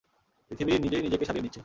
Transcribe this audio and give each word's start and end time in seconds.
পৃথিবী 0.51 0.71
নিজেই 0.77 1.03
নিজেকে 1.03 1.25
সারিয়ে 1.27 1.43
নিচ্ছে! 1.45 1.59